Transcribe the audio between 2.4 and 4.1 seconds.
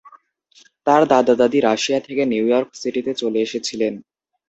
York সিটিতে চলে এসেছিলেন।